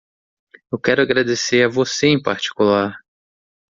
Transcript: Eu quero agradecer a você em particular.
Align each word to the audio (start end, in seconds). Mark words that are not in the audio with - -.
Eu 0.73 0.79
quero 0.79 1.03
agradecer 1.03 1.63
a 1.63 1.69
você 1.69 2.07
em 2.07 2.19
particular. 2.19 2.97